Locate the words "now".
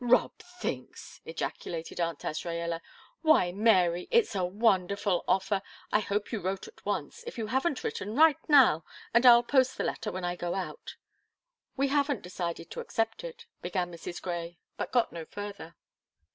8.49-8.83